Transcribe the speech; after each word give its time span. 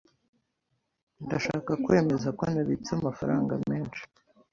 Ndashaka 1.25 1.71
kwemeza 1.83 2.27
ko 2.37 2.43
nabitse 2.53 2.91
amafaranga 2.99 3.53
menshi. 3.69 4.01